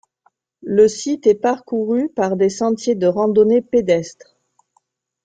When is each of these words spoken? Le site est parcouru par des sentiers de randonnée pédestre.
Le 0.63 0.87
site 0.87 1.27
est 1.27 1.35
parcouru 1.35 2.09
par 2.09 2.35
des 2.35 2.49
sentiers 2.49 2.95
de 2.95 3.05
randonnée 3.05 3.61
pédestre. 3.61 4.35